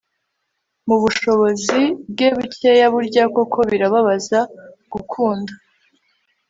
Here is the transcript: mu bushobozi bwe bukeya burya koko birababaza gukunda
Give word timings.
mu 0.87 0.95
bushobozi 1.03 1.81
bwe 2.11 2.27
bukeya 2.35 2.87
burya 2.93 3.23
koko 3.35 3.59
birababaza 3.69 4.39
gukunda 4.91 5.53